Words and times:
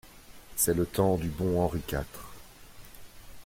C'est 0.55 0.73
le 0.73 0.87
temps 0.87 1.15
du 1.15 1.27
bon 1.29 1.59
Henri 1.61 1.81
quatre. 1.85 2.23